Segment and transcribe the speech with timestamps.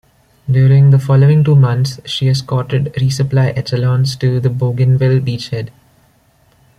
[0.49, 5.69] During the following two months, she escorted resupply echelons to the Bougainville beachhead.